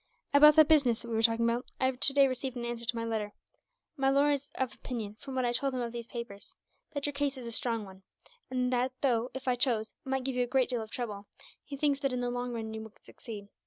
[0.33, 2.95] "About that business that we were talking about, I have today received an answer to
[2.95, 3.33] my letter.
[3.95, 6.55] My lawyer is of opinion, from what I told him of these papers,
[6.95, 8.01] that your case is a strong one;
[8.49, 11.27] and that though, if I chose, I might give you a great deal of trouble,
[11.63, 13.49] he thinks that in the long run you would succeed.